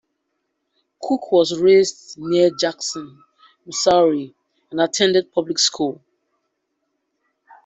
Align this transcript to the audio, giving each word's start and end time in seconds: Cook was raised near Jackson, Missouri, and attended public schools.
Cook 0.99 1.31
was 1.31 1.59
raised 1.59 2.17
near 2.17 2.49
Jackson, 2.59 3.21
Missouri, 3.67 4.33
and 4.71 4.81
attended 4.81 5.31
public 5.31 5.59
schools. 5.59 6.01